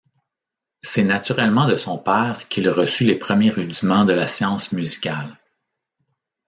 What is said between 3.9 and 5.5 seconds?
de la science musicale.